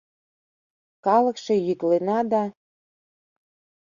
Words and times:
—Калыкше 1.05 1.55
йӱклана 1.65 2.19
да... 2.31 2.43